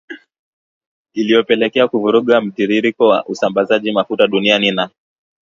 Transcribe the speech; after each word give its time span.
iliyopelekea 1.13 1.87
kuvuruga 1.87 2.41
mtiririko 2.41 3.07
wa 3.07 3.25
usambazaji 3.25 3.91
mafuta 3.91 4.27
duniani 4.27 4.71
na 4.71 4.89